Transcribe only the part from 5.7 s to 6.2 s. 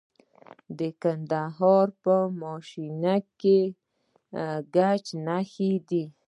شته.